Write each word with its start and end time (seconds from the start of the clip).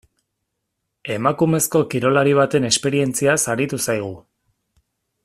Emakumezko 1.15 1.83
kirolari 1.93 2.33
baten 2.39 2.67
esperientziaz 2.71 3.39
aritu 3.55 3.81
zaigu. 3.89 4.13